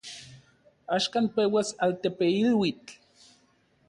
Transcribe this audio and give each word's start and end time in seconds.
Axkan 0.95 1.25
peuas 1.35 1.69
altepeiluitl. 1.87 2.91